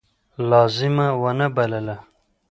[0.49, 1.95] لازمه ونه بلله.